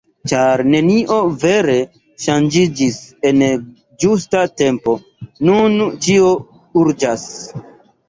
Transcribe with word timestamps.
Ĉar 0.29 0.61
nenio 0.69 1.17
vere 1.43 1.75
ŝanĝiĝis 2.25 2.99
en 3.33 3.45
ĝusta 4.07 4.43
tempo, 4.65 4.99
nun 5.53 5.81
ĉio 6.09 6.37
urĝas. 6.85 7.33